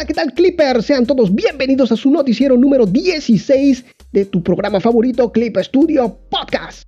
[0.00, 0.82] Hola, ¿qué tal Clipper?
[0.82, 6.84] Sean todos bienvenidos a su noticiero número 16 de tu programa favorito Clip Studio Podcast.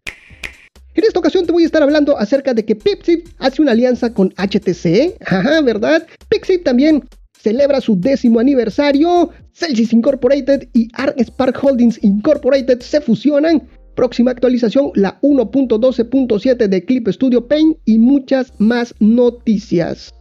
[0.95, 4.15] En esta ocasión te voy a estar hablando acerca de que Pipzip hace una alianza
[4.15, 5.17] con HTC.
[5.27, 6.07] Ajá, ¿verdad?
[6.31, 7.07] Pipzip también
[7.39, 9.29] celebra su décimo aniversario.
[9.53, 10.89] Celsius Incorporated y
[11.23, 13.69] Spark Holdings Incorporated se fusionan.
[13.95, 20.15] Próxima actualización, la 1.12.7 de Clip Studio Paint y muchas más noticias.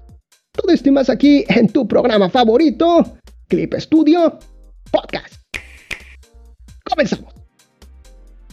[0.54, 4.38] Todo esto aquí en tu programa favorito, Clip Studio
[4.92, 5.36] Podcast.
[6.84, 7.34] Comenzamos.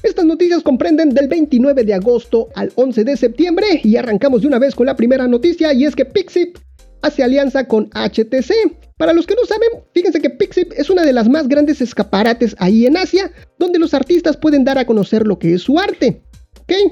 [0.05, 4.61] Estas noticias comprenden del 29 de agosto al 11 de septiembre y arrancamos de una
[4.61, 6.59] vez con la primera noticia y es que Pixip
[7.03, 8.53] hace alianza con HTC.
[8.97, 12.55] Para los que no saben, fíjense que Pixip es una de las más grandes escaparates
[12.61, 16.23] ahí en Asia, donde los artistas pueden dar a conocer lo que es su arte.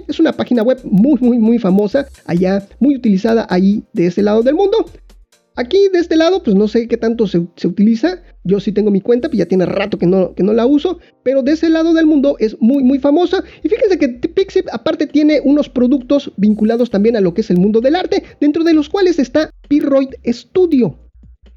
[0.08, 4.42] Es una página web muy, muy, muy famosa, allá, muy utilizada ahí de ese lado
[4.42, 4.86] del mundo.
[5.58, 8.22] Aquí de este lado, pues no sé qué tanto se, utiliza.
[8.44, 10.98] Yo sí tengo mi cuenta, pues ya tiene rato que no, que no la uso.
[11.22, 13.42] Pero de ese lado del mundo es muy, muy famosa.
[13.62, 17.56] Y fíjense que Pixip aparte tiene unos productos vinculados también a lo que es el
[17.56, 20.98] mundo del arte, dentro de los cuales está Piroid Studio.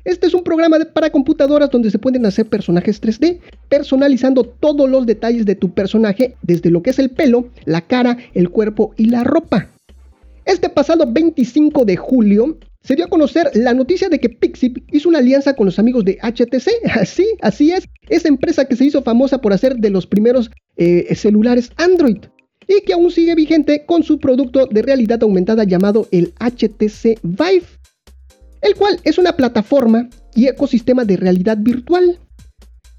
[0.09, 5.05] Este es un programa para computadoras donde se pueden hacer personajes 3D, personalizando todos los
[5.05, 9.05] detalles de tu personaje, desde lo que es el pelo, la cara, el cuerpo y
[9.05, 9.69] la ropa.
[10.45, 15.09] Este pasado 25 de julio, se dio a conocer la noticia de que Pixip hizo
[15.09, 16.69] una alianza con los amigos de HTC.
[16.99, 21.13] Así, así es, esa empresa que se hizo famosa por hacer de los primeros eh,
[21.13, 22.17] celulares Android
[22.67, 27.65] y que aún sigue vigente con su producto de realidad aumentada llamado el HTC Vive,
[28.61, 32.19] el cual es una plataforma y ecosistema de realidad virtual.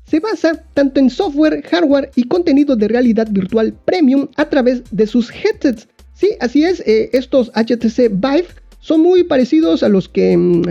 [0.04, 5.06] Se basa tanto en software, hardware y contenido de realidad virtual premium a través de
[5.06, 5.88] sus headsets.
[6.14, 8.48] Sí, así es, eh, estos HTC Vive
[8.80, 10.62] son muy parecidos a los que mm,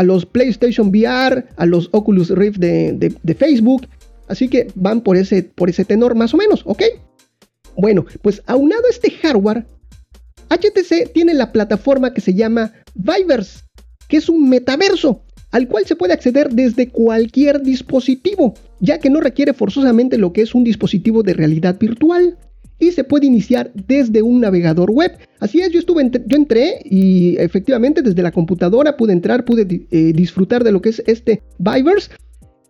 [0.00, 3.86] a los PlayStation VR, a los Oculus Rift de, Facebook.
[4.28, 6.82] Así que van por ese, por ese tenor más o menos, ¿ok?
[7.76, 9.66] Bueno, pues aunado a este hardware,
[10.48, 13.64] HTC tiene la plataforma que se llama Vivers,
[14.10, 15.22] que es un metaverso
[15.52, 20.42] al cual se puede acceder desde cualquier dispositivo, ya que no requiere forzosamente lo que
[20.42, 22.36] es un dispositivo de realidad virtual
[22.78, 25.18] y se puede iniciar desde un navegador web.
[25.38, 30.12] Así es, yo estuve, yo entré y efectivamente desde la computadora pude entrar, pude eh,
[30.14, 32.10] disfrutar de lo que es este Vivers.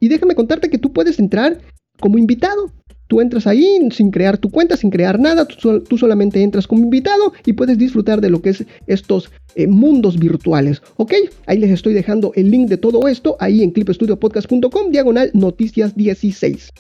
[0.01, 1.59] Y déjame contarte que tú puedes entrar
[2.01, 2.73] como invitado.
[3.11, 7.33] Tú entras ahí sin crear tu cuenta, sin crear nada, tú, solamente entras como invitado
[7.45, 10.81] y puedes disfrutar de lo que es estos eh, mundos virtuales.
[10.97, 11.15] ¿Ok?
[11.47, 16.71] Ahí les estoy dejando el link de todo esto ahí en clipstudiopodcast.com, diagonal noticias 16.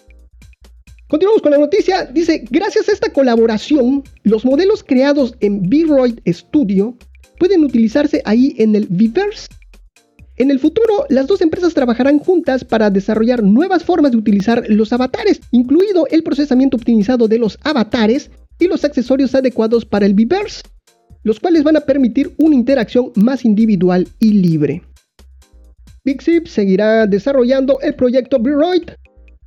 [1.08, 2.04] Continuamos con la noticia.
[2.04, 6.96] Dice, gracias a esta colaboración, los modelos creados en V-Roid Studio
[7.40, 9.48] pueden utilizarse ahí en el Viverse.
[10.40, 14.90] En el futuro, las dos empresas trabajarán juntas para desarrollar nuevas formas de utilizar los
[14.90, 20.62] avatares, incluido el procesamiento optimizado de los avatares y los accesorios adecuados para el Viverse,
[21.24, 24.80] los cuales van a permitir una interacción más individual y libre.
[26.04, 28.84] Pixip seguirá desarrollando el proyecto V-Roid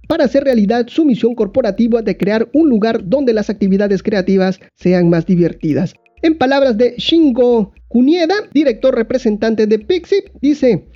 [0.07, 5.09] para hacer realidad su misión corporativa de crear un lugar donde las actividades creativas sean
[5.09, 5.95] más divertidas.
[6.23, 10.87] En palabras de Shingo Kunieda, director representante de Pixip, dice,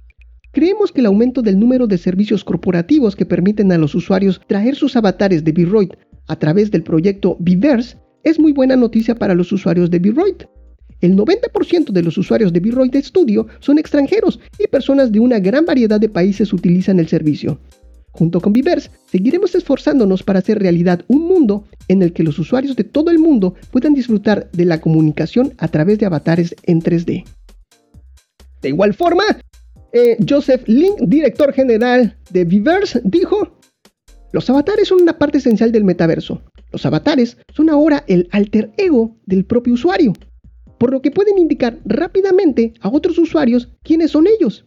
[0.54, 4.76] Creemos que el aumento del número de servicios corporativos que permiten a los usuarios traer
[4.76, 5.90] sus avatares de Vroid
[6.30, 10.44] a través del proyecto Viverse es muy buena noticia para los usuarios de Vroid.
[11.02, 15.66] El 90% de los usuarios de Vroid Studio son extranjeros y personas de una gran
[15.66, 17.60] variedad de países utilizan el servicio.
[18.18, 22.76] Junto con Vivers, seguiremos esforzándonos para hacer realidad un mundo en el que los usuarios
[22.76, 27.26] de todo el mundo puedan disfrutar de la comunicación a través de avatares en 3D.
[28.64, 29.24] De igual forma,
[29.94, 33.60] eh, Joseph Link, director general de Vivers, dijo,
[34.32, 36.42] los avatares son una parte esencial del metaverso.
[36.72, 40.14] Los avatares son ahora el alter ego del propio usuario,
[40.80, 44.66] por lo que pueden indicar rápidamente a otros usuarios quiénes son ellos.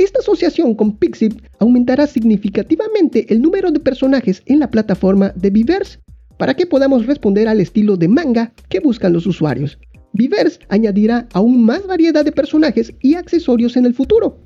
[0.00, 5.98] Esta asociación con Pixip aumentará significativamente el número de personajes en la plataforma de Viverse
[6.38, 9.78] para que podamos responder al estilo de manga que buscan los usuarios.
[10.14, 14.40] Viverse añadirá aún más variedad de personajes y accesorios en el futuro.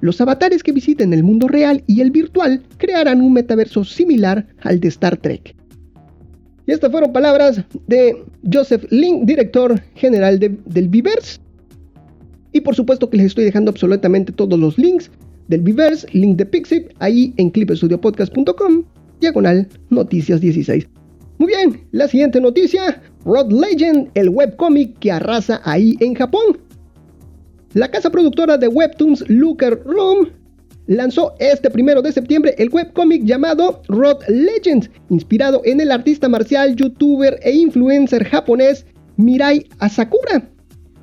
[0.00, 4.80] Los avatares que visiten el mundo real y el virtual crearán un metaverso similar al
[4.80, 5.54] de Star Trek.
[6.66, 11.43] Y estas fueron palabras de Joseph Lin, director general del Viverse.
[12.54, 15.10] Y por supuesto que les estoy dejando absolutamente todos los links
[15.48, 18.84] del Viverse, link de Pixip, ahí en clipestudiopodcast.com,
[19.20, 20.86] diagonal noticias 16.
[21.38, 26.58] Muy bien, la siguiente noticia, Rod Legend, el webcomic que arrasa ahí en Japón.
[27.72, 30.28] La casa productora de webtoons Looker Room
[30.86, 36.76] lanzó este primero de septiembre el webcómic llamado Rod Legends, inspirado en el artista marcial,
[36.76, 38.86] youtuber e influencer japonés
[39.16, 40.53] Mirai Asakura.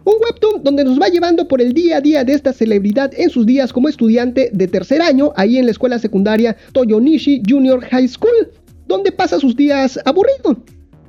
[0.03, 3.29] Un webtoon donde nos va llevando por el día a día de esta celebridad en
[3.29, 8.07] sus días como estudiante de tercer año ahí en la escuela secundaria Toyonishi Junior High
[8.07, 8.49] School,
[8.87, 10.57] donde pasa sus días aburrido,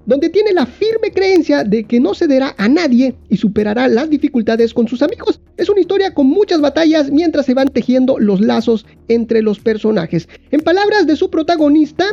[0.04, 4.74] donde tiene la firme creencia de que no cederá a nadie y superará las dificultades
[4.74, 5.40] con sus amigos.
[5.56, 10.28] Es una historia con muchas batallas mientras se van tejiendo los lazos entre los personajes.
[10.50, 12.04] En palabras de su protagonista,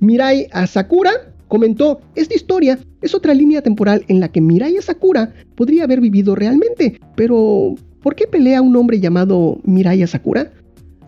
[0.00, 5.84] Mirai Asakura, comentó, esta historia es otra línea temporal en la que Mirai Sakura podría
[5.84, 10.50] haber vivido realmente, pero ¿por qué pelea un hombre llamado Mirai Sakura?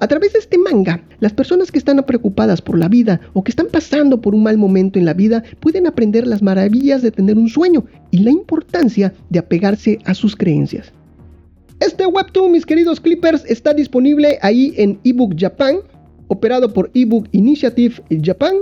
[0.01, 3.53] A través de este manga, las personas que están preocupadas por la vida o que
[3.53, 7.39] están pasando por un mal momento en la vida pueden aprender las maravillas de tener
[7.39, 10.93] un sueño y la importancia de apegarse a sus creencias.
[11.79, 15.77] Este webtoon, mis queridos clippers, está disponible ahí en ebook Japan,
[16.27, 18.55] operado por ebook Initiative Japan,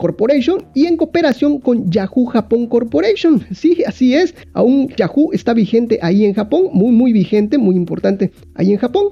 [0.00, 3.44] Corporation y en cooperación con Yahoo Japón Corporation.
[3.54, 4.34] Sí, así es.
[4.54, 9.08] Aún Yahoo está vigente ahí en Japón, muy muy vigente, muy importante ahí en Japón.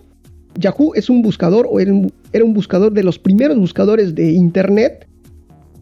[0.59, 5.07] Yahoo es un buscador o era un, buscador de los primeros buscadores de Internet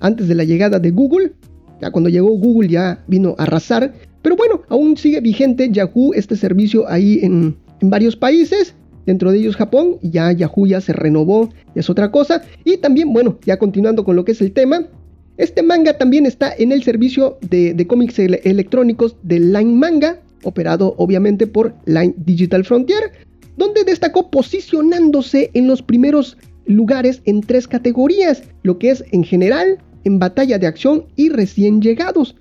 [0.00, 1.32] antes de la llegada de Google.
[1.80, 3.94] Ya cuando llegó Google ya vino a arrasar.
[4.22, 8.74] Pero bueno, aún sigue vigente Yahoo, este servicio ahí en, en varios países
[9.06, 12.42] dentro de ellos Japón, ya Yahoo ya se renovó, es otra cosa.
[12.64, 14.88] Y también, bueno, ya continuando con lo que es el tema,
[15.38, 21.46] este manga también está en el servicio de, cómics electrónicos de Line Manga, operado obviamente
[21.46, 23.12] por Line Digital Frontier,
[23.56, 26.36] donde destacó posicionándose en los primeros
[26.66, 31.82] lugares en tres categorías, lo que es en general, en batalla de acción y recién
[31.82, 32.34] llegados.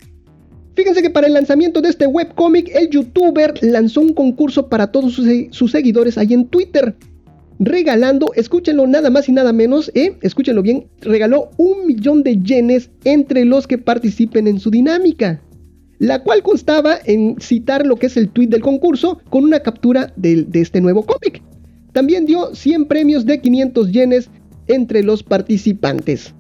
[0.76, 5.14] Fíjense que para el lanzamiento de este webcómic, el youtuber lanzó un concurso para todos
[5.14, 6.96] sus, sus seguidores ahí en Twitter,
[7.60, 10.18] regalando, escúchenlo nada más y nada menos, ¿eh?
[10.22, 15.42] escúchenlo bien, regaló un millón de yenes entre los que participen en su dinámica,
[16.00, 20.14] la cual constaba en citar lo que es el tweet del concurso con una captura
[20.16, 21.42] de, de este nuevo cómic.
[21.94, 24.30] También dio 100 premios de 500 yenes
[24.68, 26.34] entre los participantes.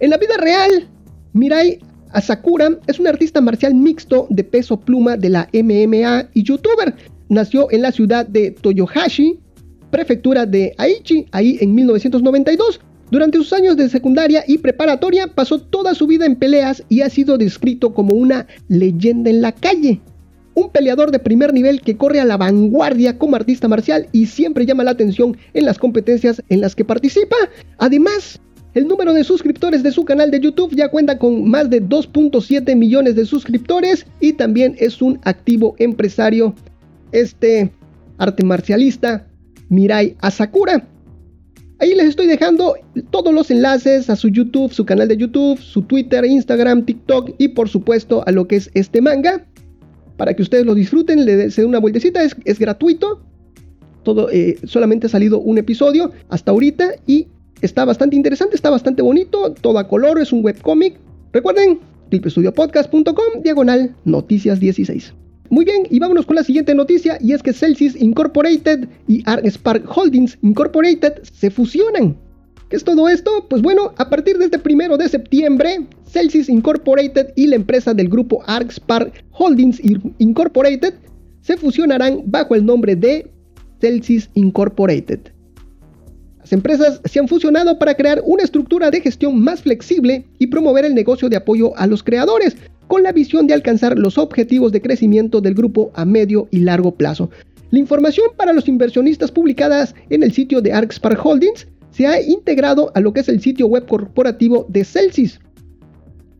[0.00, 0.88] En la vida real,
[1.32, 1.78] Mirai
[2.12, 6.94] Asakura es un artista marcial mixto de peso pluma de la MMA y youtuber.
[7.28, 9.38] Nació en la ciudad de Toyohashi,
[9.90, 12.80] prefectura de Aichi, ahí en 1992.
[13.10, 17.10] Durante sus años de secundaria y preparatoria pasó toda su vida en peleas y ha
[17.10, 20.00] sido descrito como una leyenda en la calle.
[20.54, 24.64] Un peleador de primer nivel que corre a la vanguardia como artista marcial y siempre
[24.64, 27.36] llama la atención en las competencias en las que participa.
[27.78, 28.40] Además,
[28.74, 32.76] el número de suscriptores de su canal de YouTube ya cuenta con más de 2.7
[32.76, 36.54] millones de suscriptores y también es un activo empresario.
[37.10, 37.72] Este
[38.18, 39.26] arte marcialista
[39.70, 40.86] Mirai Asakura.
[41.78, 42.74] Ahí les estoy dejando
[43.10, 47.48] todos los enlaces a su YouTube, su canal de YouTube, su Twitter, Instagram, TikTok y
[47.48, 49.46] por supuesto a lo que es este manga.
[50.18, 53.22] Para que ustedes lo disfruten, le den una vueltecita, es, gratuito.
[54.02, 57.28] Todo, eh, solamente ha salido un episodio hasta ahorita y
[57.62, 60.98] está bastante interesante, está bastante bonito, todo a color, es un webcomic.
[61.32, 61.80] Recuerden,
[62.10, 65.14] clipestudiopodcast.com, diagonal, noticias 16.
[65.50, 69.84] Muy bien, y vámonos con la siguiente noticia, y es que Celsius Incorporated y ArcSpark
[69.96, 72.16] Holdings Incorporated se fusionan.
[72.68, 73.48] ¿Qué es todo esto?
[73.50, 78.08] Pues bueno, a partir de este primero de septiembre, Celsius Incorporated y la empresa del
[78.08, 79.82] grupo ArcSpark Holdings
[80.18, 80.94] Incorporated
[81.40, 83.28] se fusionarán bajo el nombre de
[83.80, 85.18] Celsius Incorporated.
[86.38, 90.84] Las empresas se han fusionado para crear una estructura de gestión más flexible y promover
[90.84, 92.56] el negocio de apoyo a los creadores,
[92.90, 96.90] con la visión de alcanzar los objetivos de crecimiento del grupo a medio y largo
[96.96, 97.30] plazo.
[97.70, 102.90] La información para los inversionistas publicadas en el sitio de ArcSpark Holdings se ha integrado
[102.96, 105.38] a lo que es el sitio web corporativo de Celsius.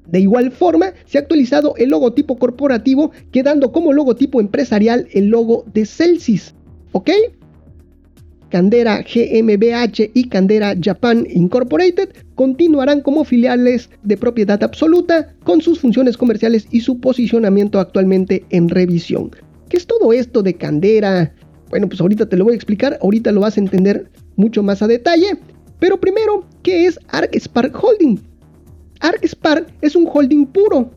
[0.08, 5.64] De igual forma, se ha actualizado el logotipo corporativo, quedando como logotipo empresarial el logo
[5.72, 6.56] de Celsius.
[6.90, 7.10] ¿Ok?
[8.50, 16.16] Candera GmbH y Candera Japan Incorporated continuarán como filiales de propiedad absoluta con sus funciones
[16.16, 19.30] comerciales y su posicionamiento actualmente en revisión.
[19.68, 21.32] ¿Qué es todo esto de Candera?
[21.70, 24.82] Bueno, pues ahorita te lo voy a explicar, ahorita lo vas a entender mucho más
[24.82, 25.38] a detalle.
[25.78, 28.20] Pero primero, ¿qué es ArcSpark Holding?
[29.00, 30.90] ArcSpark es un holding puro,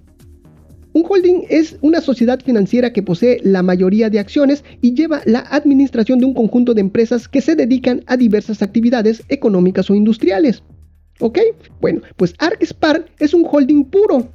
[0.93, 5.39] un holding es una sociedad financiera que posee la mayoría de acciones y lleva la
[5.39, 10.63] administración de un conjunto de empresas que se dedican a diversas actividades económicas o industriales.
[11.19, 11.39] ¿Ok?
[11.81, 14.31] Bueno, pues ArcSpark es un holding puro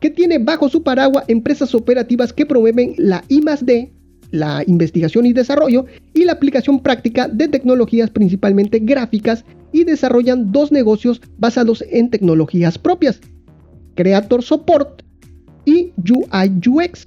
[0.00, 3.92] que tiene bajo su paraguas empresas operativas que promueven la I D,
[4.30, 10.72] la investigación y desarrollo y la aplicación práctica de tecnologías principalmente gráficas y desarrollan dos
[10.72, 13.20] negocios basados en tecnologías propias,
[13.94, 15.05] Creator Support
[15.66, 17.06] y UI UX,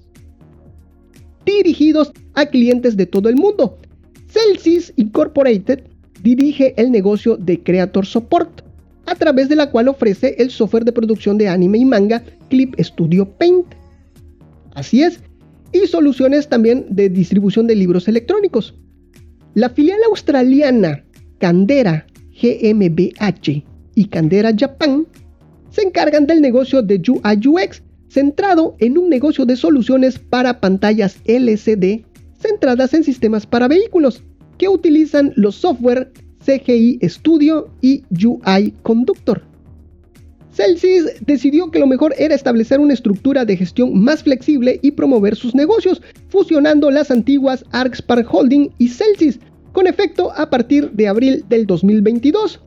[1.46, 3.80] dirigidos a clientes de todo el mundo.
[4.28, 5.80] Celsius Incorporated
[6.22, 8.62] dirige el negocio de Creator Support,
[9.08, 12.75] a través de la cual ofrece el software de producción de anime y manga Clip
[12.80, 13.66] Studio Paint.
[14.75, 15.20] Así es,
[15.72, 18.75] y soluciones también de distribución de libros electrónicos.
[19.56, 21.04] La filial australiana
[21.39, 22.06] Candera
[22.39, 23.63] GmbH
[23.96, 25.08] y Candera Japan
[25.72, 31.18] se encargan del negocio de UI UX, centrado en un negocio de soluciones para pantallas
[31.25, 32.04] LCD
[32.39, 34.24] centradas en sistemas para vehículos,
[34.58, 36.12] que utilizan los software
[36.46, 39.44] CGI Studio y UI Conductor.
[40.51, 45.36] Celsius decidió que lo mejor era establecer una estructura de gestión más flexible y promover
[45.36, 49.39] sus negocios, fusionando las antiguas ArcSpark Holding y Celsius,
[49.72, 52.60] con efecto a partir de abril del 2022.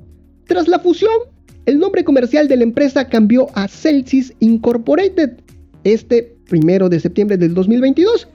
[0.46, 1.12] Tras la fusión,
[1.66, 5.38] el nombre comercial de la empresa cambió a Celsius Incorporated,
[5.84, 8.28] este primero de septiembre del 2022,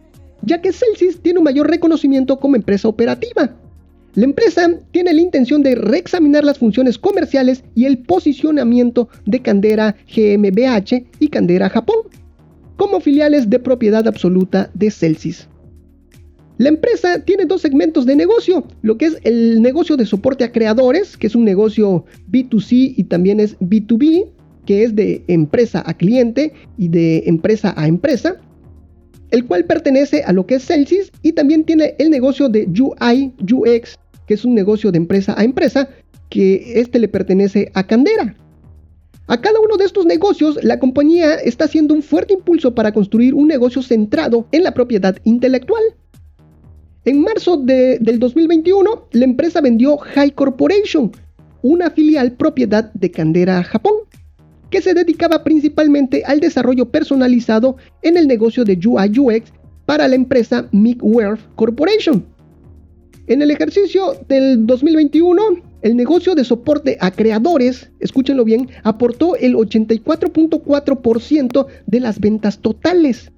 [0.43, 3.55] ya que Celsius tiene un mayor reconocimiento como empresa operativa.
[4.15, 9.95] La empresa tiene la intención de reexaminar las funciones comerciales y el posicionamiento de Candera
[10.07, 11.97] GmbH y Candera Japón
[12.77, 15.47] como filiales de propiedad absoluta de Celsius.
[16.57, 20.51] La empresa tiene dos segmentos de negocio, lo que es el negocio de soporte a
[20.51, 24.27] creadores, que es un negocio B2C y también es B2B,
[24.65, 28.37] que es de empresa a cliente y de empresa a empresa,
[29.29, 33.33] el cual pertenece a lo que es Celsius y también tiene el negocio de UI
[33.51, 33.97] UX
[34.27, 35.89] que es un negocio de empresa a empresa,
[36.29, 38.35] que este le pertenece a Candera.
[39.27, 43.33] A cada uno de estos negocios, la compañía está haciendo un fuerte impulso para construir
[43.33, 45.81] un negocio centrado en la propiedad intelectual.
[47.07, 51.13] En marzo del 2021, la empresa vendió High Corporation,
[51.61, 53.93] una filial propiedad de Candera Japón,
[54.69, 59.53] que se dedicaba principalmente al desarrollo personalizado en el negocio de UI UX
[59.85, 62.25] para la empresa Micworth Corporation.
[63.27, 65.41] En el ejercicio del 2021,
[65.83, 73.31] el negocio de soporte a creadores, escúchenlo bien, aportó el 84.4% de las ventas totales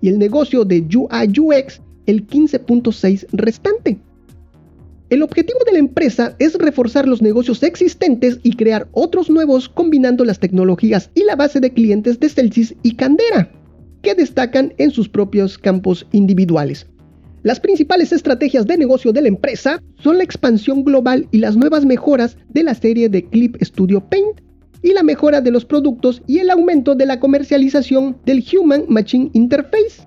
[0.00, 3.98] y el negocio de UI UX el 15.6% restante.
[5.12, 10.24] El objetivo de la empresa es reforzar los negocios existentes y crear otros nuevos combinando
[10.24, 13.52] las tecnologías y la base de clientes de Celsius y Candera,
[14.00, 16.86] que destacan en sus propios campos individuales.
[17.42, 21.84] Las principales estrategias de negocio de la empresa son la expansión global y las nuevas
[21.84, 24.40] mejoras de la serie de Clip Studio Paint
[24.82, 29.30] y la mejora de los productos y el aumento de la comercialización del Human Machine
[29.34, 30.06] Interface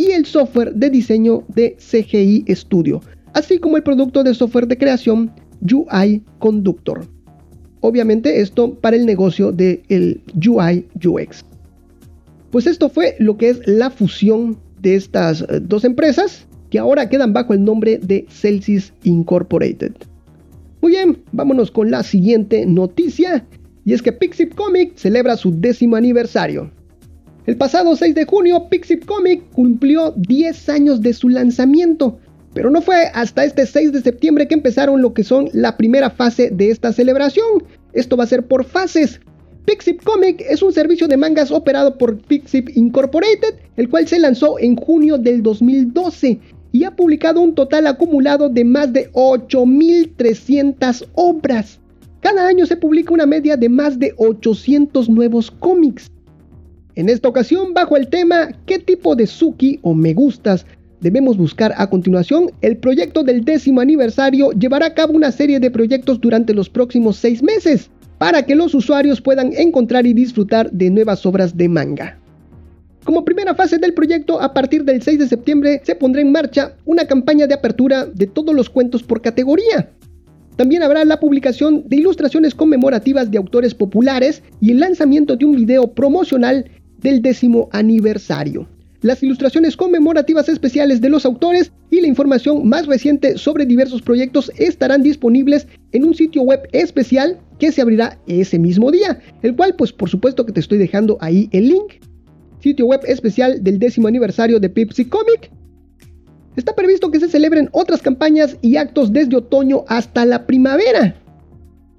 [0.00, 3.02] y el software de diseño de CGI Studio,
[3.34, 5.30] así como el producto de software de creación
[5.70, 7.06] UI Conductor.
[7.80, 11.44] Obviamente esto para el negocio del el UI UX.
[12.50, 17.10] Pues esto fue lo que es la fusión de estas eh, dos empresas que ahora
[17.10, 19.92] quedan bajo el nombre de Celsius Incorporated.
[20.80, 23.46] Muy bien, vámonos con la siguiente noticia,
[23.84, 26.70] y es que Pixip Comic celebra su décimo aniversario.
[27.46, 32.18] El pasado 6 de junio, Pixip Comic cumplió 10 años de su lanzamiento,
[32.52, 36.10] pero no fue hasta este 6 de septiembre que empezaron lo que son la primera
[36.10, 37.64] fase de esta celebración.
[37.92, 39.20] Esto va a ser por fases.
[39.64, 44.58] Pixip Comic es un servicio de mangas operado por Pixip Incorporated, el cual se lanzó
[44.58, 46.40] en junio del 2012
[46.72, 51.80] y ha publicado un total acumulado de más de 8.300 obras.
[52.20, 56.10] Cada año se publica una media de más de 800 nuevos cómics.
[56.96, 60.66] En esta ocasión, bajo el tema ¿Qué tipo de Suki o me gustas
[61.00, 62.50] debemos buscar a continuación?
[62.60, 67.16] El proyecto del décimo aniversario llevará a cabo una serie de proyectos durante los próximos
[67.16, 72.18] seis meses para que los usuarios puedan encontrar y disfrutar de nuevas obras de manga.
[73.04, 76.74] Como primera fase del proyecto, a partir del 6 de septiembre se pondrá en marcha
[76.84, 79.88] una campaña de apertura de todos los cuentos por categoría.
[80.56, 85.56] También habrá la publicación de ilustraciones conmemorativas de autores populares y el lanzamiento de un
[85.56, 86.66] video promocional
[87.00, 88.68] del décimo aniversario.
[89.02, 94.52] Las ilustraciones conmemorativas especiales de los autores y la información más reciente sobre diversos proyectos
[94.56, 99.74] estarán disponibles en un sitio web especial que se abrirá ese mismo día, el cual
[99.76, 101.94] pues por supuesto que te estoy dejando ahí el link
[102.60, 105.50] sitio web especial del décimo aniversario de Pepsi Comic.
[106.56, 111.19] Está previsto que se celebren otras campañas y actos desde otoño hasta la primavera.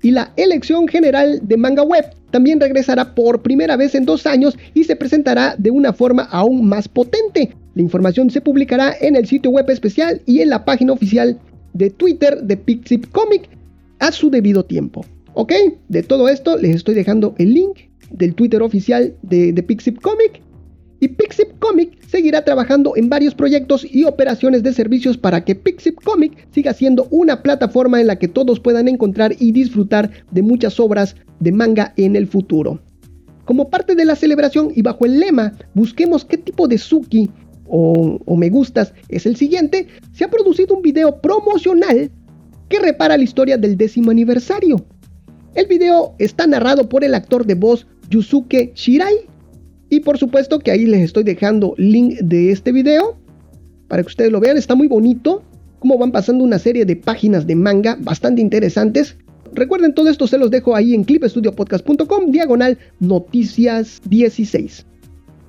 [0.02, 4.58] Y la elección general de Manga Web también regresará por primera vez en dos años
[4.74, 7.54] y se presentará de una forma aún más potente.
[7.76, 11.40] La información se publicará en el sitio web especial y en la página oficial
[11.74, 13.50] de Twitter de Pixip Comic
[14.00, 15.06] a su debido tiempo.
[15.34, 15.54] ¿Ok?
[15.88, 17.78] De todo esto les estoy dejando el link
[18.10, 20.42] del Twitter oficial de, de Pixip Comic
[21.02, 26.00] y Pixip Comic seguirá trabajando en varios proyectos y operaciones de servicios para que Pixip
[26.04, 30.80] Comic siga siendo una plataforma en la que todos puedan encontrar y disfrutar de muchas
[30.80, 32.80] obras de manga en el futuro.
[33.46, 37.32] Como parte de la celebración y bajo el lema Busquemos qué tipo de Suki
[37.68, 42.12] o, o me gustas es el siguiente, se ha producido un video promocional
[42.70, 44.86] que repara la historia del décimo aniversario.
[45.56, 49.32] El video está narrado por el actor de voz Yusuke Shirai
[49.92, 53.18] y por supuesto que ahí les estoy dejando link de este video
[53.90, 54.58] para que ustedes lo vean.
[54.58, 55.44] Está muy bonito
[55.80, 59.18] cómo van pasando una serie de páginas de manga bastante interesantes.
[59.54, 64.86] Recuerden, todo esto se los dejo ahí en clipestudiopodcast.com, diagonal noticias 16.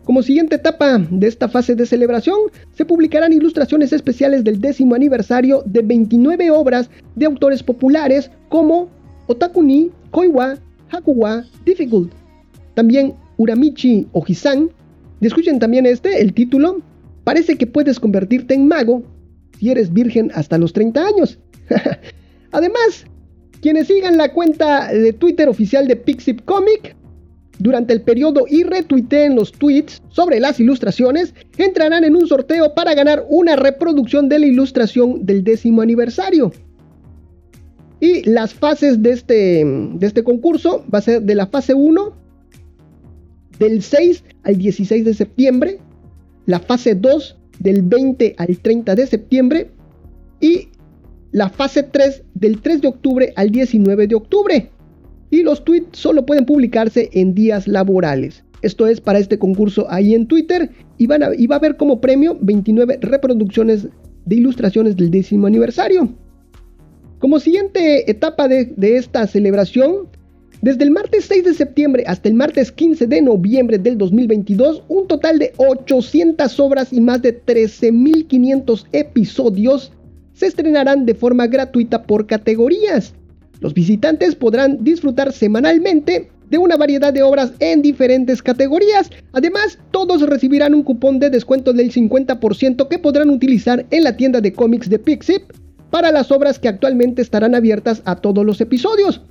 [0.02, 2.36] Como siguiente etapa de esta fase de celebración,
[2.72, 8.88] se publicarán ilustraciones especiales del décimo aniversario de 29 obras de autores populares como
[9.28, 10.58] Otakuni, Koiwa,
[10.90, 12.10] Hakuwa, Difficult.
[12.74, 14.70] También Uramichi Ojisan.
[15.20, 16.80] Escuchen también este, el título.
[17.24, 19.02] Parece que puedes convertirte en mago
[19.58, 21.38] si eres virgen hasta los 30 años.
[22.52, 23.04] Además,
[23.60, 26.96] quienes sigan la cuenta de Twitter oficial de Pixip Comic
[27.58, 32.94] durante el periodo y retuiteen los tweets sobre las ilustraciones, entrarán en un sorteo para
[32.94, 36.52] ganar una reproducción de la ilustración del décimo aniversario.
[38.00, 42.21] Y las fases de este, de este concurso va a ser de la fase 1
[43.58, 45.78] del 6 al 16 de septiembre,
[46.46, 49.70] la fase 2 del 20 al 30 de septiembre
[50.40, 50.68] y
[51.30, 54.70] la fase 3 del 3 de octubre al 19 de octubre.
[55.30, 58.44] Y los tweets solo pueden publicarse en días laborales.
[58.60, 62.00] Esto es para este concurso ahí en Twitter y, van a, va a haber como
[62.00, 63.88] premio 29 reproducciones
[64.24, 66.08] de ilustraciones del décimo aniversario.
[67.18, 70.08] Como siguiente etapa de, de esta celebración,
[70.62, 75.08] desde el martes 6 de septiembre hasta el martes 15 de noviembre del 2022, un
[75.08, 79.92] total de 800 obras y más de 13.500 episodios
[80.34, 83.12] se estrenarán de forma gratuita por categorías.
[83.58, 89.10] Los visitantes podrán disfrutar semanalmente de una variedad de obras en diferentes categorías.
[89.32, 94.40] Además, todos recibirán un cupón de descuento del 50% que podrán utilizar en la tienda
[94.40, 95.42] de cómics de Pixip
[95.90, 99.22] para las obras que actualmente estarán abiertas a todos los episodios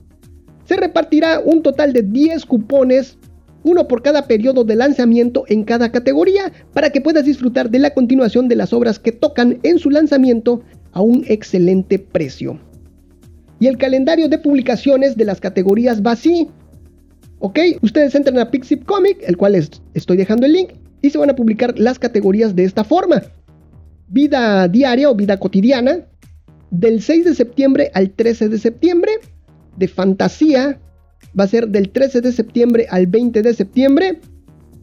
[0.71, 3.17] se repartirá un total de 10 cupones,
[3.63, 7.93] uno por cada periodo de lanzamiento en cada categoría, para que puedas disfrutar de la
[7.93, 12.57] continuación de las obras que tocan en su lanzamiento a un excelente precio.
[13.59, 16.47] Y el calendario de publicaciones de las categorías va así.
[17.39, 20.69] Ok, ustedes entran a Pixip Comic, el cual les estoy dejando el link,
[21.01, 23.21] y se van a publicar las categorías de esta forma.
[24.07, 26.07] Vida diaria o vida cotidiana,
[26.69, 29.11] del 6 de septiembre al 13 de septiembre
[29.77, 30.79] de fantasía
[31.37, 34.19] va a ser del 13 de septiembre al 20 de septiembre.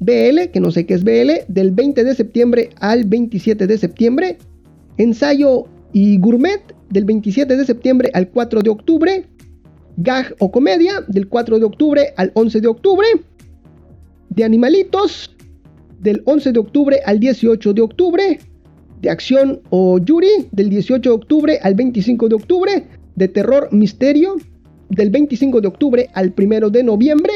[0.01, 4.39] BL, que no sé qué es BL, del 20 de septiembre al 27 de septiembre.
[4.97, 9.25] Ensayo y gourmet del 27 de septiembre al 4 de octubre.
[9.97, 13.07] Gag o comedia del 4 de octubre al 11 de octubre.
[14.31, 15.35] De animalitos
[16.01, 18.39] del 11 de octubre al 18 de octubre.
[19.01, 22.87] De acción o yuri del 18 de octubre al 25 de octubre.
[23.17, 24.37] De terror misterio
[24.89, 27.33] del 25 de octubre al 1 de noviembre,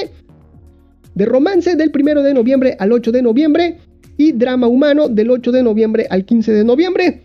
[1.14, 3.78] de romance del 1 de noviembre al 8 de noviembre
[4.16, 7.22] y drama humano del 8 de noviembre al 15 de noviembre.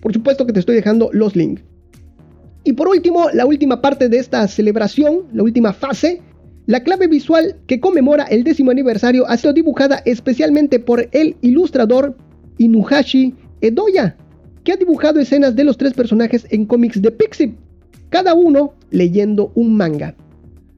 [0.00, 1.62] Por supuesto que te estoy dejando los links.
[2.64, 6.22] Y por último, la última parte de esta celebración, la última fase,
[6.66, 12.16] la clave visual que conmemora el décimo aniversario ha sido dibujada especialmente por el ilustrador
[12.58, 14.16] Inuhashi Edoya,
[14.62, 17.54] que ha dibujado escenas de los tres personajes en cómics de Pixie
[18.12, 20.14] cada uno leyendo un manga.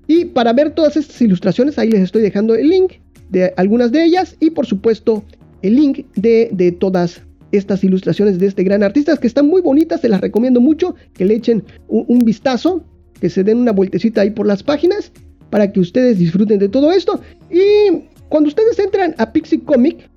[0.06, 2.92] Y para ver todas estas ilustraciones, ahí les estoy dejando el link
[3.28, 5.24] de algunas de ellas y por supuesto
[5.62, 10.08] el link de, todas estas ilustraciones de este gran artista que están muy bonitas, se
[10.08, 12.84] las recomiendo mucho que le echen un, vistazo,
[13.20, 15.10] que se den una vueltecita ahí por las páginas
[15.50, 17.20] para que ustedes disfruten de todo esto.
[17.50, 20.08] Y cuando ustedes entran a Pixie Comic,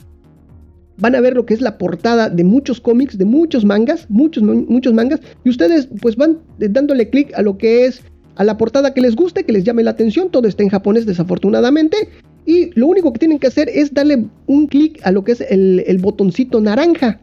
[0.98, 4.44] van a ver lo que es la portada de muchos cómics, de muchos mangas, muchos,
[4.44, 8.02] muchos mangas, y ustedes pues van dándole clic a lo que es,
[8.36, 11.06] a la portada que les guste, que les llame la atención, todo está en japonés
[11.06, 12.10] desafortunadamente,
[12.46, 15.42] y lo único que tienen que hacer es darle un clic a lo que es
[15.42, 17.20] el, el botoncito naranja.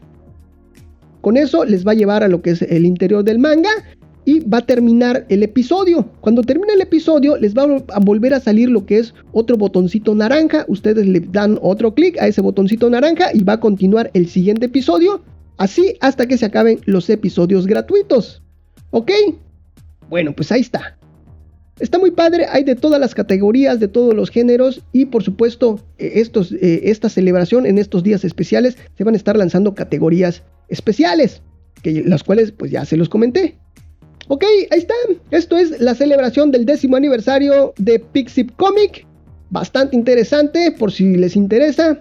[1.21, 3.71] Con eso les va a llevar a lo que es el interior del manga,
[4.25, 6.09] y va a terminar el episodio.
[6.19, 10.15] Cuando termine el episodio les va a volver a salir lo que es otro botoncito
[10.15, 10.65] naranja.
[10.67, 14.65] Ustedes le dan otro clic a ese botoncito naranja y va a continuar el siguiente
[14.65, 15.21] episodio.
[15.57, 18.41] Así hasta que se acaben los episodios gratuitos.
[18.89, 19.11] ¿Ok?
[20.09, 20.97] Bueno, pues ahí está.
[21.79, 25.81] Está muy padre, hay de todas las categorías, de todos los géneros y por supuesto
[25.97, 30.43] eh, estos, eh, esta celebración en estos días especiales se van a estar lanzando categorías
[30.69, 31.41] especiales,
[31.83, 33.57] que, las cuales pues ya se los comenté.
[34.27, 34.95] Ok, ahí está.
[35.29, 39.05] Esto es la celebración del décimo aniversario de Pixip Comic.
[39.51, 41.99] Bastante interesante por si les interesa.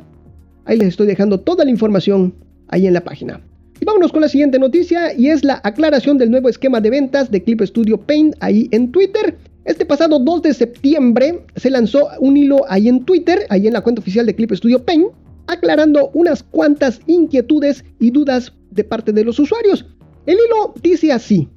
[0.64, 2.34] Ahí les estoy dejando toda la información
[2.68, 3.42] ahí en la página.
[3.78, 7.30] Y vámonos con la siguiente noticia y es la aclaración del nuevo esquema de ventas
[7.30, 9.36] de Clip Studio Paint ahí en Twitter.
[9.66, 13.82] Este pasado 2 de septiembre se lanzó un hilo ahí en Twitter, ahí en la
[13.82, 15.08] cuenta oficial de Clip Studio Paint,
[15.46, 19.84] aclarando unas cuantas inquietudes y dudas de parte de los usuarios.
[20.24, 21.48] El hilo dice así.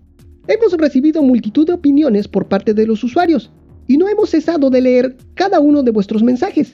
[0.48, 3.50] Hemos recibido multitud de opiniones por parte de los usuarios
[3.88, 6.74] y no hemos cesado de leer cada uno de vuestros mensajes.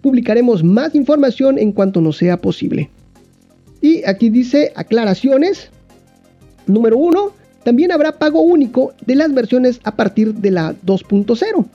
[0.00, 2.90] Publicaremos más información en cuanto nos sea posible.
[3.80, 5.70] Y aquí dice aclaraciones.
[6.66, 7.32] Número 1.
[7.64, 11.66] También habrá pago único de las versiones a partir de la 2.0.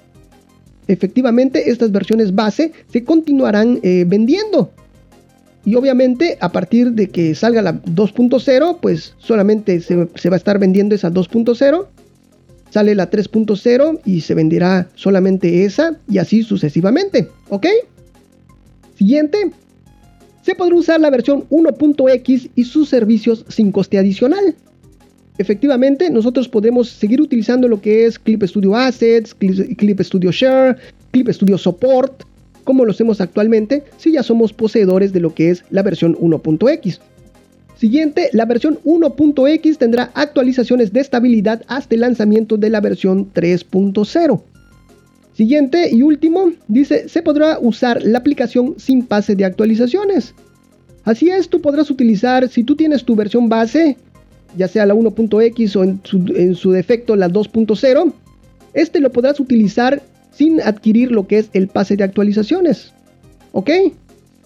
[0.88, 4.72] Efectivamente, estas versiones base se continuarán eh, vendiendo
[5.68, 10.60] y obviamente a partir de que salga la 2.0, pues solamente se, va a estar
[10.60, 11.88] vendiendo esa 2.0.
[12.70, 17.28] Sale la 3.0 y se venderá solamente esa y así sucesivamente.
[17.50, 17.66] ¿Ok?
[18.96, 19.52] Siguiente.
[20.42, 24.56] Se podrá usar la versión 1.x y sus servicios sin coste adicional.
[25.38, 30.78] Efectivamente, nosotros podemos seguir utilizando lo que es Clip Studio Assets, Clip Studio Share,
[31.12, 32.24] Clip Studio Support,
[32.68, 37.00] como lo hacemos actualmente si ya somos poseedores de lo que es la versión 1.x.
[37.78, 44.42] Siguiente, la versión 1.x tendrá actualizaciones de estabilidad hasta el lanzamiento de la versión 3.0.
[45.34, 50.36] Siguiente y último, dice, se podrá usar la aplicación sin pase de actualizaciones.
[51.06, 53.96] Así es, tú podrás utilizar, si tú tienes tu versión base,
[54.58, 58.12] ya sea la 1.x o en su, en su defecto la 2.0,
[58.74, 60.02] este lo podrás utilizar
[60.38, 62.94] sin adquirir lo que es el pase de actualizaciones.
[63.54, 63.72] ¿Ok?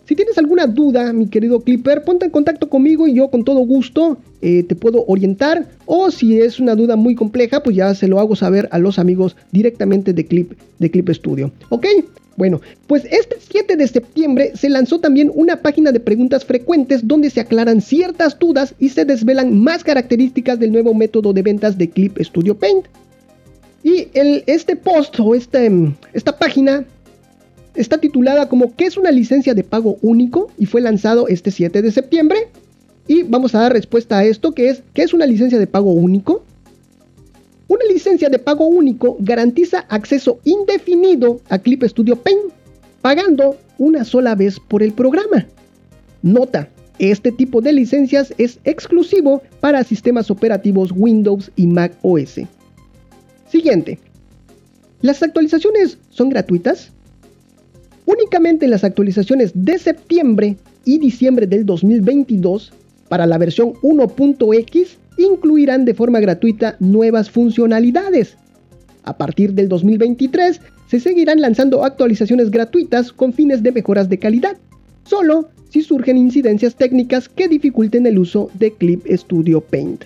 [0.05, 3.59] Si tienes alguna duda, mi querido Clipper, ponte en contacto conmigo y yo con todo
[3.59, 5.67] gusto eh, te puedo orientar.
[5.85, 8.99] O si es una duda muy compleja, pues ya se lo hago saber a los
[8.99, 11.51] amigos directamente de Clip, de Clip Studio.
[11.69, 11.85] ¿Ok?
[12.37, 17.29] Bueno, pues este 7 de septiembre se lanzó también una página de preguntas frecuentes donde
[17.29, 21.89] se aclaran ciertas dudas y se desvelan más características del nuevo método de ventas de
[21.89, 22.85] Clip Studio Paint.
[23.83, 25.71] Y este post o este,
[26.13, 26.85] esta página
[27.75, 30.51] está titulada como ¿Qué es una licencia de pago único?
[30.57, 32.49] Y fue lanzado este 7 de septiembre.
[33.07, 35.91] Y vamos a dar respuesta a esto, que es ¿qué es una licencia de pago
[35.91, 36.43] único?
[37.67, 42.51] Una licencia de pago único garantiza acceso indefinido a Clip Studio Paint,
[43.01, 45.47] pagando una sola vez por el programa.
[46.21, 52.41] Nota, este tipo de licencias es exclusivo para sistemas operativos Windows y Mac OS.
[53.51, 53.99] Siguiente.
[55.01, 56.91] ¿Las actualizaciones son gratuitas?
[58.05, 62.71] Únicamente las actualizaciones de septiembre y diciembre del 2022
[63.09, 68.37] para la versión 1.x incluirán de forma gratuita nuevas funcionalidades.
[69.03, 74.55] A partir del 2023 se seguirán lanzando actualizaciones gratuitas con fines de mejoras de calidad,
[75.03, 80.05] solo si surgen incidencias técnicas que dificulten el uso de Clip Studio Paint.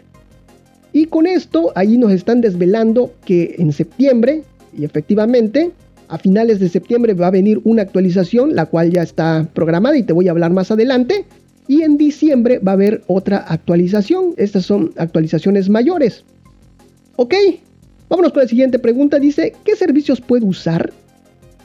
[0.96, 5.72] Y con esto, ahí nos están desvelando que en septiembre, y efectivamente,
[6.08, 10.04] a finales de septiembre va a venir una actualización, la cual ya está programada y
[10.04, 11.26] te voy a hablar más adelante.
[11.68, 14.36] Y en diciembre va a haber otra actualización.
[14.38, 16.24] Estas son actualizaciones mayores.
[17.18, 17.34] Ok,
[18.08, 19.20] vámonos con la siguiente pregunta.
[19.20, 20.94] Dice, ¿qué servicios puedo usar?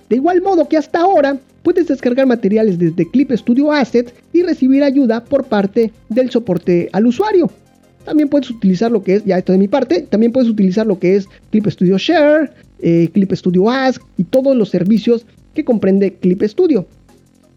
[0.08, 4.82] De igual modo que hasta ahora, puedes descargar materiales desde Clip Studio Assets y recibir
[4.82, 7.48] ayuda por parte del soporte al usuario.
[8.04, 10.98] También puedes utilizar lo que es, ya esto de mi parte, también puedes utilizar lo
[10.98, 16.14] que es Clip Studio Share, eh, Clip Studio Ask y todos los servicios que comprende
[16.14, 16.86] Clip Studio.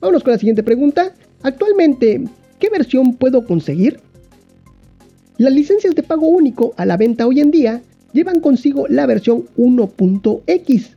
[0.01, 1.13] Vámonos con la siguiente pregunta.
[1.43, 2.21] Actualmente,
[2.59, 3.99] ¿qué versión puedo conseguir?
[5.37, 9.45] Las licencias de pago único a la venta hoy en día llevan consigo la versión
[9.57, 10.91] 1.x,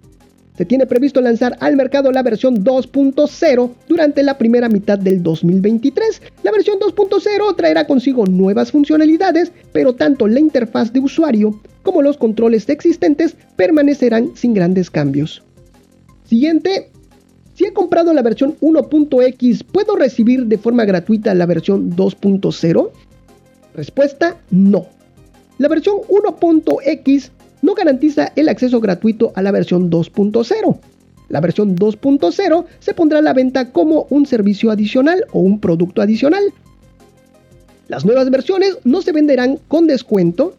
[0.57, 6.23] se tiene previsto lanzar al mercado la versión 2.0 durante la primera mitad del 2023.
[6.43, 12.17] La versión 2.0 traerá consigo nuevas funcionalidades, pero tanto la interfaz de usuario como los
[12.17, 15.43] controles existentes permanecerán sin grandes cambios.
[16.25, 16.91] Siguiente.
[17.55, 22.91] Si he comprado la versión 1.x, ¿puedo recibir de forma gratuita la versión 2.0?
[23.75, 24.87] Respuesta no.
[25.57, 27.33] la versión 1.x
[27.67, 30.79] no garantiza el acceso gratuito a la versión 2.0.
[31.29, 36.01] La versión 2.0 se pondrá a la venta como un servicio adicional o un producto
[36.01, 36.45] adicional.
[37.89, 40.55] Las nuevas versiones no se venderán con descuento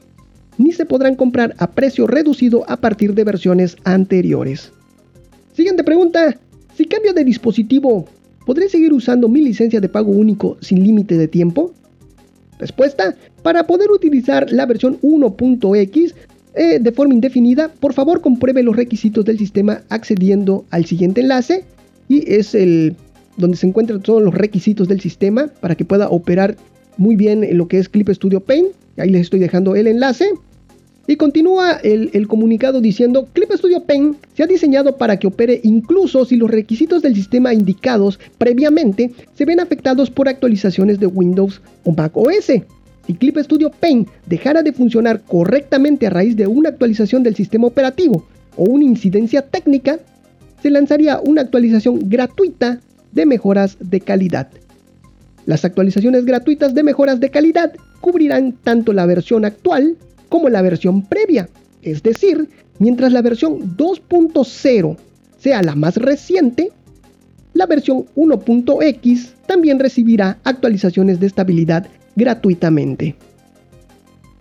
[0.58, 4.74] ni se podrán comprar a precio reducido a partir de versiones anteriores.
[5.54, 6.38] Siguiente pregunta.
[6.76, 8.06] Si cambio de dispositivo,
[8.46, 11.74] ¿podré seguir usando mi licencia de pago único sin límite de tiempo?
[12.60, 13.16] Respuesta.
[13.44, 16.14] Para poder utilizar la versión 1.x
[16.58, 21.64] eh, de forma indefinida, por favor compruebe los requisitos del sistema accediendo al siguiente enlace
[22.10, 22.96] y es el
[23.38, 26.58] donde se encuentran todos los requisitos del sistema para que pueda operar
[26.98, 28.70] muy bien en lo que es Clip Studio Paint.
[28.98, 30.32] Ahí les estoy dejando el enlace.
[31.10, 36.26] Y continúa el, comunicado diciendo, Clip Studio Paint se ha diseñado para que opere incluso
[36.26, 41.94] si los requisitos del sistema indicados previamente se ven afectados por actualizaciones de Windows o
[41.94, 42.52] Mac OS.
[43.08, 47.68] Si Clip Studio Paint dejara de funcionar correctamente a raíz de una actualización del sistema
[47.68, 48.26] operativo
[48.58, 49.98] o una incidencia técnica,
[50.62, 52.82] se lanzaría una actualización gratuita
[53.14, 54.50] de mejoras de calidad.
[55.46, 59.96] Las actualizaciones gratuitas de mejoras de calidad cubrirán tanto la versión actual
[60.28, 61.48] como la versión previa.
[61.82, 64.98] Es decir, mientras la versión 2.0
[65.40, 66.74] sea la más reciente,
[67.54, 73.16] la versión 1.x también recibirá actualizaciones de estabilidad gratuitamente.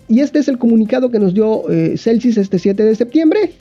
[0.09, 3.53] Y este es el comunicado que nos dio eh, Celsius este 7 de septiembre.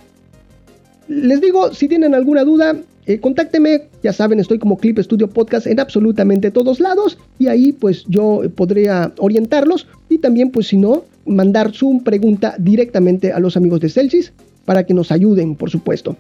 [1.07, 2.75] Les digo, si tienen alguna duda,
[3.05, 7.71] eh, contácteme, ya saben, estoy como Clip Studio Podcast en absolutamente todos lados y ahí
[7.71, 13.57] pues yo podría orientarlos y también pues si no, mandar su pregunta directamente a los
[13.57, 14.31] amigos de Celsius
[14.65, 16.15] para que nos ayuden, por supuesto.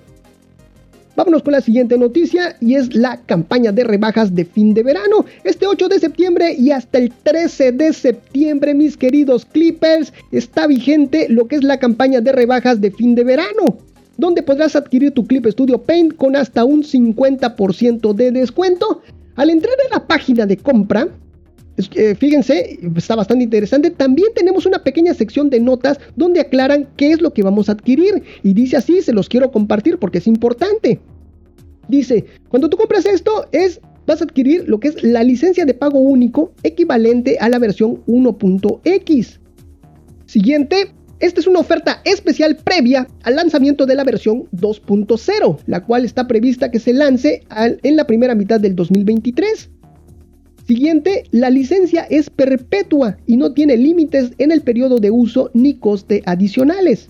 [1.15, 5.25] Vámonos con la siguiente noticia y es la campaña de rebajas de fin de verano.
[5.45, 11.27] Este 8 de septiembre y hasta el 13 de septiembre, mis queridos Clippers, está vigente
[11.29, 13.77] lo que es la campaña de rebajas de fin de verano,
[14.17, 19.01] donde podrás adquirir tu Clip Studio Paint con hasta un 50% de descuento.
[19.37, 21.07] Al entrar en la página de compra,
[21.95, 23.91] eh, fíjense, está bastante interesante.
[23.91, 27.73] También tenemos una pequeña sección de notas donde aclaran qué es lo que vamos a
[27.73, 28.23] adquirir.
[28.43, 30.99] Y dice así, se los quiero compartir porque es importante.
[31.87, 35.73] Dice, cuando tú compras esto es, vas a adquirir lo que es la licencia de
[35.73, 39.39] pago único equivalente a la versión 1.x.
[40.25, 46.03] Siguiente, esta es una oferta especial previa al lanzamiento de la versión 2.0, la cual
[46.03, 49.69] está prevista que se lance en la primera mitad del 2023.
[50.67, 55.75] Siguiente, la licencia es perpetua y no tiene límites en el periodo de uso ni
[55.75, 57.09] coste adicionales.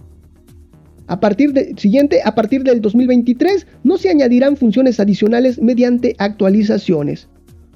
[1.07, 7.29] A partir de, siguiente, a partir del 2023 no se añadirán funciones adicionales mediante actualizaciones.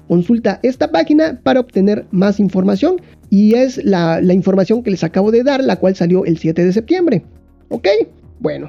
[0.06, 5.30] Consulta esta página para obtener más información y es la, la información que les acabo
[5.30, 7.24] de dar, la cual salió el 7 de septiembre.
[7.70, 7.88] ¿Ok?
[8.40, 8.68] Bueno,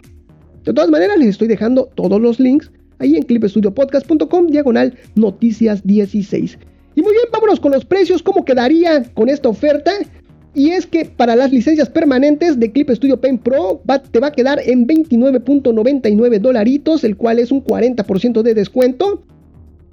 [0.63, 6.57] de todas maneras les estoy dejando todos los links ahí en clipstudiopodcast.com diagonal noticias 16.
[6.95, 9.91] Y muy bien, vámonos con los precios, cómo quedaría con esta oferta.
[10.53, 14.31] Y es que para las licencias permanentes de Clip Studio Paint Pro te va a
[14.31, 19.23] quedar en 29.99 dolaritos, el cual es un 40% de descuento.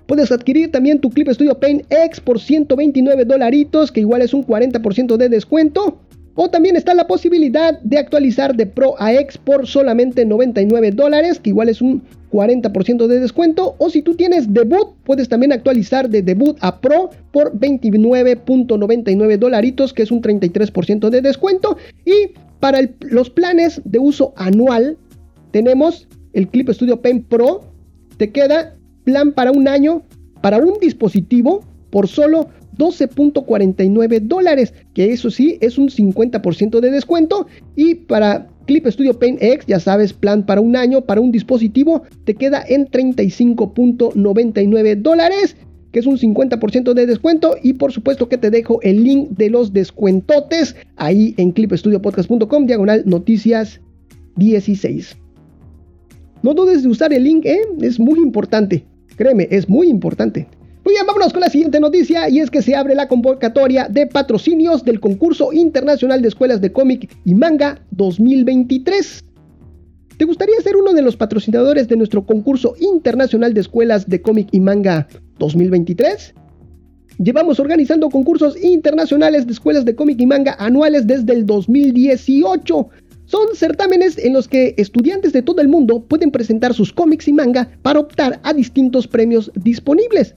[0.07, 4.45] Puedes adquirir también tu Clip Studio Paint X por 129 dolaritos, que igual es un
[4.45, 5.99] 40% de descuento.
[6.41, 11.41] O también está la posibilidad de actualizar de Pro a X por solamente 99 dólares,
[11.41, 13.75] que igual es un 40% de descuento.
[13.79, 19.93] O si tú tienes debut, puedes también actualizar de debut a Pro por 29.99 dolaritos,
[19.93, 21.77] que es un 33% de descuento.
[22.07, 24.97] Y para los planes de uso anual,
[25.51, 27.65] tenemos el Clip Studio Paint Pro.
[28.17, 30.03] Te queda plan para un año,
[30.41, 32.49] para un dispositivo, por solo
[32.79, 37.47] 12.49 dólares, que eso sí es un 50% de descuento.
[37.77, 42.03] Y para Clip Studio Paint X, ya sabes, plan para un año, para un dispositivo,
[42.25, 45.57] te queda en 35.99 dólares
[45.93, 49.51] que es un 50% de descuento y por supuesto que te dejo el link de
[49.51, 53.81] los descuentotes ahí en clipstudiopodcast.com diagonal noticias
[54.37, 55.17] 16.
[56.43, 57.61] No dudes de usar el link, ¿eh?
[57.81, 58.85] es muy importante,
[59.17, 60.47] créeme, es muy importante.
[60.89, 64.07] Muy bien, vámonos con la siguiente noticia y es que se abre la convocatoria de
[64.07, 69.23] patrocinios del concurso internacional de escuelas de cómic y manga 2023.
[70.17, 74.49] ¿Te gustaría ser uno de los patrocinadores de nuestro concurso internacional de escuelas de cómic
[74.51, 75.07] y manga
[75.39, 76.35] 2023?
[77.19, 82.89] Llevamos organizando concursos internacionales de escuelas de cómic y manga anuales desde el 2018.
[83.27, 87.35] Son certámenes en los que estudiantes de todo el mundo pueden presentar sus cómics y
[87.35, 90.35] manga para optar a distintos premios disponibles.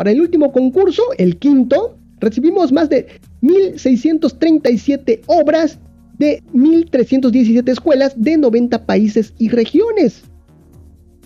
[0.00, 3.06] Para el último concurso, el quinto, recibimos más de
[3.42, 5.78] 1.637 obras
[6.16, 10.22] de 1.317 escuelas de 90 países y regiones.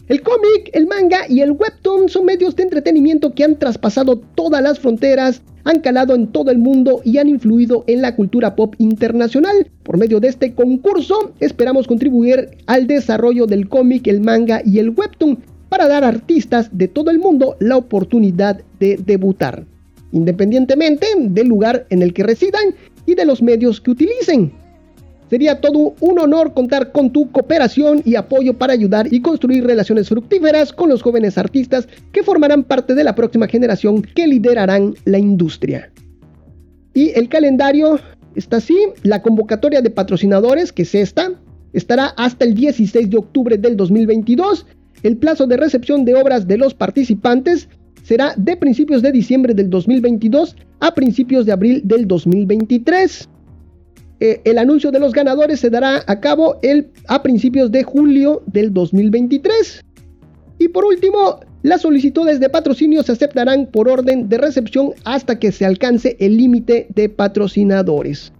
[0.09, 4.61] El cómic, el manga y el webtoon son medios de entretenimiento que han traspasado todas
[4.61, 8.75] las fronteras, han calado en todo el mundo y han influido en la cultura pop
[8.79, 9.71] internacional.
[9.85, 14.91] Por medio de este concurso esperamos contribuir al desarrollo del cómic, el manga y el
[14.91, 19.65] webtoon para dar a artistas de todo el mundo la oportunidad de debutar,
[20.13, 24.53] independientemente del lugar en el que residan y de los medios que utilicen.
[25.29, 30.09] Sería todo un honor contar con tu cooperación y apoyo para ayudar y construir relaciones
[30.09, 35.19] fructíferas con los jóvenes artistas que formarán parte de la próxima generación que liderarán la
[35.19, 35.91] industria.
[36.93, 37.99] Y el calendario
[38.37, 41.33] está así, la convocatoria de patrocinadores, que es esta,
[41.73, 44.67] estará hasta el 16 de octubre del 2022.
[45.05, 47.69] El plazo de recepción de obras de los participantes
[48.03, 53.29] será de principios de diciembre del 2022 a principios de abril del 2023.
[54.21, 56.59] Eh, el anuncio de los ganadores se dará a cabo
[57.09, 59.85] a principios de julio del 2023.
[60.59, 65.53] Y por último, las solicitudes de patrocinio se aceptarán por orden de recepción hasta que
[65.53, 68.33] se alcance el límite de patrocinadores.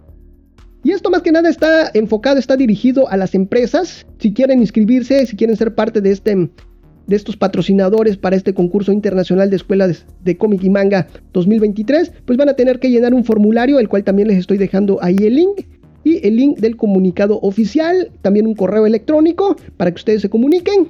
[0.85, 4.05] Y esto más que nada está enfocado, está dirigido a las empresas.
[4.19, 8.91] Si quieren inscribirse, si quieren ser parte de, este, de estos patrocinadores para este concurso
[8.91, 13.23] internacional de escuelas de cómic y manga 2023, pues van a tener que llenar un
[13.23, 15.61] formulario, el cual también les estoy dejando ahí el link
[16.03, 20.89] y el link del comunicado oficial, también un correo electrónico para que ustedes se comuniquen.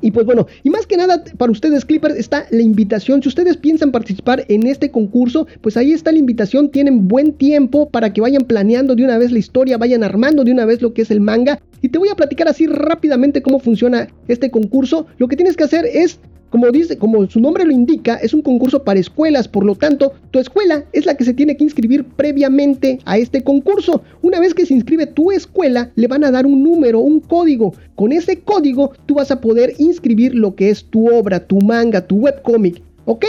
[0.00, 3.22] Y pues bueno, y más que nada para ustedes Clippers está la invitación.
[3.22, 6.70] Si ustedes piensan participar en este concurso, pues ahí está la invitación.
[6.70, 10.52] Tienen buen tiempo para que vayan planeando de una vez la historia, vayan armando de
[10.52, 11.60] una vez lo que es el manga.
[11.82, 15.06] Y te voy a platicar así rápidamente cómo funciona este concurso.
[15.18, 18.42] Lo que tienes que hacer es como dice, como su nombre lo indica, es un
[18.42, 22.04] concurso para escuelas, por lo tanto, tu escuela es la que se tiene que inscribir
[22.04, 24.02] previamente a este concurso.
[24.20, 27.72] Una vez que se inscribe tu escuela, le van a dar un número, un código.
[27.94, 32.04] Con ese código, tú vas a poder inscribir lo que es tu obra, tu manga,
[32.06, 33.24] tu webcomic, ¿ok?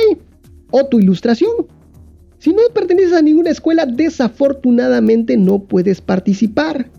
[0.71, 1.51] O tu ilustración.
[2.39, 6.89] Si no perteneces a ninguna escuela, desafortunadamente no puedes participar.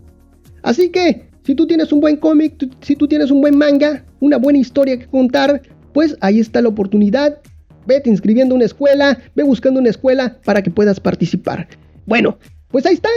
[0.63, 4.37] Así que, si tú tienes un buen cómic, si tú tienes un buen manga, una
[4.37, 5.61] buena historia que contar,
[5.93, 7.39] pues ahí está la oportunidad.
[7.87, 11.69] Vete inscribiendo una escuela, ve buscando una escuela para que puedas participar.
[12.07, 13.09] Bueno, pues ahí está.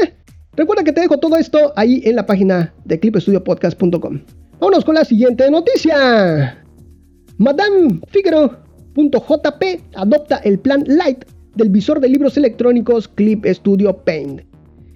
[0.56, 4.22] Recuerda que te dejo todo esto ahí en la página de clipestudiopodcast.com.
[4.60, 6.64] Vámonos con la siguiente noticia.
[7.38, 14.42] Madame Figaro.jp adopta el plan Light del visor de libros electrónicos Clip Studio Paint.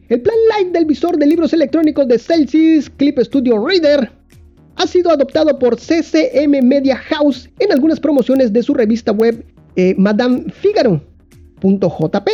[0.08, 4.19] El plan Light del visor de libros electrónicos de Celsius Clip Studio Reader
[4.80, 9.94] ha sido adoptado por CCM Media House en algunas promociones de su revista web eh,
[9.98, 12.30] madamefigaro.jp.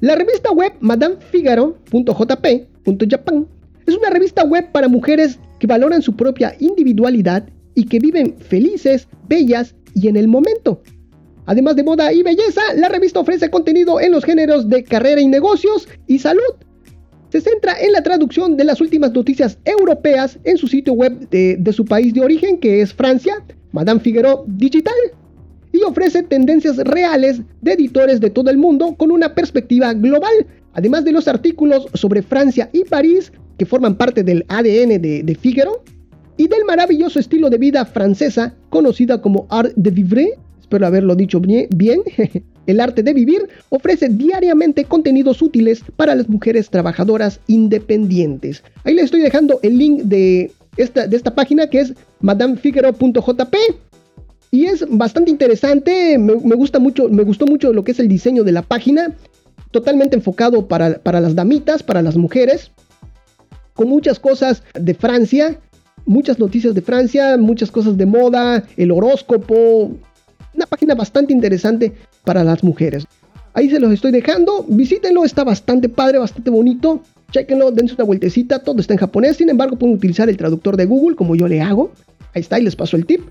[0.00, 3.48] La revista web madamefigaro.jp.japan
[3.86, 9.08] es una revista web para mujeres que valoran su propia individualidad y que viven felices,
[9.28, 10.82] bellas y en el momento.
[11.46, 15.26] Además de moda y belleza, la revista ofrece contenido en los géneros de carrera y
[15.26, 16.54] negocios y salud,
[17.34, 21.72] se centra en la traducción de las últimas noticias europeas en su sitio web de,
[21.72, 23.42] su país de origen, que es Francia,
[23.72, 24.94] Madame Figueroa Digital,
[25.72, 31.04] y ofrece tendencias reales de editores de todo el mundo con una perspectiva global, además
[31.04, 35.82] de los artículos sobre Francia y París, que forman parte del ADN de, de Figaro,
[36.36, 41.40] y del maravilloso estilo de vida francesa conocida como Art de Vivre, espero haberlo dicho
[41.40, 42.02] bien,
[42.66, 48.62] El arte de vivir ofrece diariamente contenidos útiles para las mujeres trabajadoras independientes.
[48.84, 53.56] Ahí les estoy dejando el link de esta, de esta página que es madamefigaro.jp.
[54.50, 58.44] Y es bastante interesante, me, gusta mucho, me gustó mucho lo que es el diseño
[58.44, 59.12] de la página,
[59.70, 62.70] totalmente enfocado para, para las damitas, para las mujeres,
[63.74, 65.60] con muchas cosas de Francia,
[66.06, 69.90] muchas noticias de Francia, muchas cosas de moda, el horóscopo,
[70.54, 71.92] una página bastante interesante
[72.24, 73.06] para las mujeres.
[73.52, 77.02] Ahí se los estoy dejando, visítenlo, está bastante padre, bastante bonito.
[77.30, 80.84] Chequenlo, dense una vueltecita, todo está en japonés, sin embargo pueden utilizar el traductor de
[80.86, 81.92] Google como yo le hago.
[82.34, 83.22] Ahí está, y les paso el tip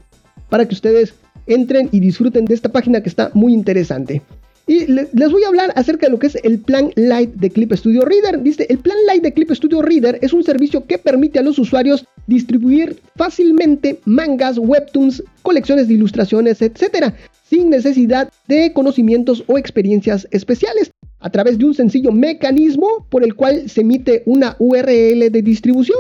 [0.50, 1.14] para que ustedes
[1.48, 4.22] entren y disfruten de esta página que está muy interesante.
[4.66, 7.74] Y les voy a hablar acerca de lo que es el plan Light de Clip
[7.74, 8.42] Studio Reader.
[8.42, 11.60] Dice, el plan Light de Clip Studio Reader es un servicio que permite a los
[11.60, 20.28] usuarios distribuir fácilmente mangas, webtoons, colecciones de ilustraciones, etc., sin necesidad de conocimientos o experiencias
[20.32, 25.42] especiales, a través de un sencillo mecanismo por el cual se emite una URL de
[25.44, 26.00] distribución,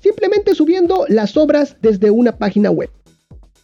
[0.00, 2.90] simplemente subiendo las obras desde una página web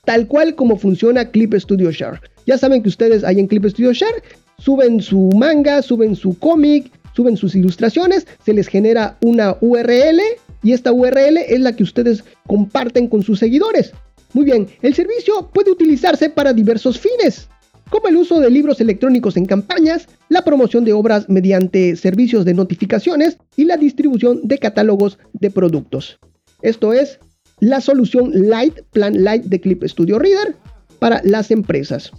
[0.04, 2.20] tal cual como funciona Clip Studio Share.
[2.46, 4.22] Ya saben que ustedes ahí en Clip Studio Share
[4.58, 10.20] suben su manga, suben su cómic, suben sus ilustraciones, se les genera una URL
[10.62, 13.92] y esta URL es la que ustedes comparten con sus seguidores.
[14.32, 17.48] Muy bien, el servicio puede utilizarse para diversos fines,
[17.90, 22.54] como el uso de libros electrónicos en campañas, la promoción de obras mediante servicios de
[22.54, 26.18] notificaciones y la distribución de catálogos de productos.
[26.62, 27.18] Esto es
[27.60, 30.56] la solución Light, Plan Light de Clip Studio Reader
[30.98, 32.12] para las empresas.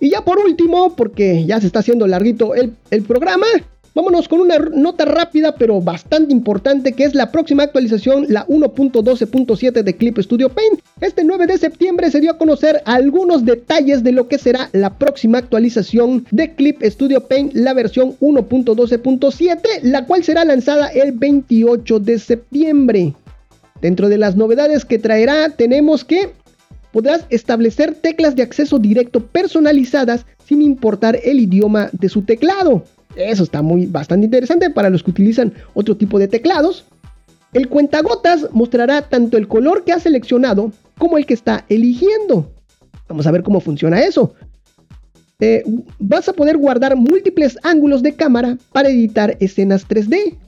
[0.00, 3.46] Y ya por último, porque ya se está haciendo larguito el, el programa,
[3.96, 9.82] Vámonos con una nota rápida pero bastante importante que es la próxima actualización, la 1.12.7
[9.82, 10.80] de Clip Studio Paint.
[11.00, 14.98] Este 9 de septiembre se dio a conocer algunos detalles de lo que será la
[14.98, 21.98] próxima actualización de Clip Studio Paint, la versión 1.12.7, la cual será lanzada el 28
[21.98, 23.14] de septiembre.
[23.80, 26.32] Dentro de las novedades que traerá tenemos que
[26.96, 32.84] podrás establecer teclas de acceso directo personalizadas sin importar el idioma de su teclado.
[33.16, 36.86] Eso está muy bastante interesante para los que utilizan otro tipo de teclados.
[37.52, 42.50] El cuentagotas mostrará tanto el color que ha seleccionado como el que está eligiendo.
[43.10, 44.32] Vamos a ver cómo funciona eso.
[45.40, 45.64] Eh,
[45.98, 50.38] vas a poder guardar múltiples ángulos de cámara para editar escenas 3D.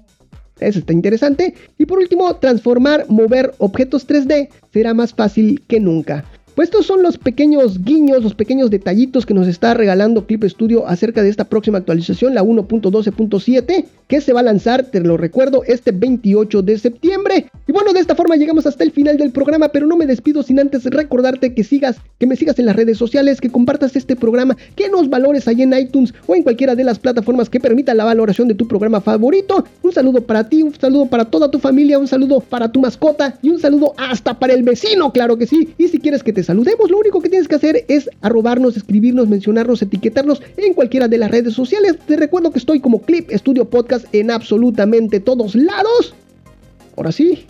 [0.61, 1.53] Eso está interesante.
[1.77, 6.25] Y por último, transformar, mover objetos 3D será más fácil que nunca.
[6.59, 10.89] Pues estos son los pequeños guiños, los pequeños detallitos que nos está regalando Clip Studio
[10.89, 15.63] acerca de esta próxima actualización, la 1.12.7, que se va a lanzar, te lo recuerdo,
[15.65, 17.47] este 28 de septiembre.
[17.69, 20.43] Y bueno, de esta forma llegamos hasta el final del programa, pero no me despido
[20.43, 24.17] sin antes recordarte que sigas, que me sigas en las redes sociales, que compartas este
[24.17, 27.95] programa, que nos valores ahí en iTunes o en cualquiera de las plataformas que permita
[27.95, 29.65] la valoración de tu programa favorito.
[29.85, 33.39] Un saludo para ti, un saludo para toda tu familia, un saludo para tu mascota
[33.43, 35.69] y un saludo hasta para el vecino, claro que sí.
[35.79, 39.29] Y si quieres que te saludemos, lo único que tienes que hacer es arrobarnos, escribirnos,
[39.29, 41.99] mencionarnos, etiquetarnos en cualquiera de las redes sociales.
[42.07, 46.15] Te recuerdo que estoy como Clip Studio Podcast en absolutamente todos lados.
[46.97, 47.45] Ahora sí,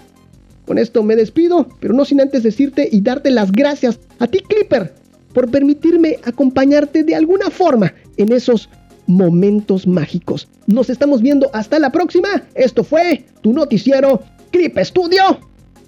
[0.67, 4.41] con esto me despido, pero no sin antes decirte y darte las gracias a ti,
[4.41, 4.93] Clipper,
[5.33, 8.69] por permitirme acompañarte de alguna forma en esos
[9.07, 10.49] momentos mágicos.
[10.67, 12.43] Nos estamos viendo hasta la próxima.
[12.57, 15.39] Esto fue tu noticiero Clip Studio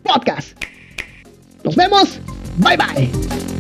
[0.05, 0.57] Podcast.
[1.65, 2.21] Nos vemos.
[2.59, 3.60] Bye bye.